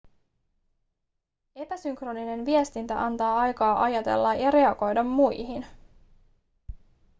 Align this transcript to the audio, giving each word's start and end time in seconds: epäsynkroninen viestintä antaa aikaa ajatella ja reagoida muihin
epäsynkroninen 1.55 2.45
viestintä 2.45 3.03
antaa 3.05 3.39
aikaa 3.39 3.83
ajatella 3.83 4.35
ja 4.35 4.51
reagoida 4.51 5.03
muihin 5.03 5.65